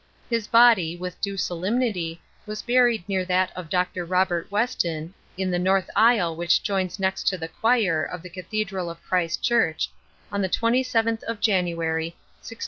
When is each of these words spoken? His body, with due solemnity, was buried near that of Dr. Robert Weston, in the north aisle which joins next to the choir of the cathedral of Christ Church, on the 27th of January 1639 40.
His 0.31 0.47
body, 0.47 0.97
with 0.97 1.21
due 1.21 1.37
solemnity, 1.37 2.19
was 2.47 2.63
buried 2.63 3.07
near 3.07 3.23
that 3.25 3.51
of 3.55 3.69
Dr. 3.69 4.03
Robert 4.03 4.49
Weston, 4.49 5.13
in 5.37 5.51
the 5.51 5.59
north 5.59 5.91
aisle 5.95 6.35
which 6.35 6.63
joins 6.63 6.97
next 6.99 7.27
to 7.27 7.37
the 7.37 7.47
choir 7.47 8.01
of 8.03 8.23
the 8.23 8.29
cathedral 8.31 8.89
of 8.89 9.03
Christ 9.03 9.43
Church, 9.43 9.91
on 10.31 10.41
the 10.41 10.49
27th 10.49 11.21
of 11.25 11.39
January 11.39 12.15
1639 12.15 12.19
40. 12.41 12.55